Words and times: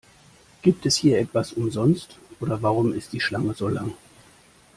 Gibt 0.63 0.87
es 0.87 0.95
hier 0.95 1.19
etwas 1.19 1.53
umsonst, 1.53 2.17
oder 2.39 2.63
warum 2.63 2.91
ist 2.91 3.13
die 3.13 3.21
Schlange 3.21 3.53
so 3.53 3.67
lang? 3.67 3.93